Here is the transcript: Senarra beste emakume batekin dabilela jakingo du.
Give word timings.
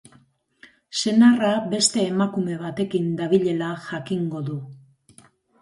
Senarra 1.01 1.51
beste 1.75 2.07
emakume 2.13 2.57
batekin 2.63 3.13
dabilela 3.21 3.71
jakingo 3.91 4.43
du. 4.49 4.61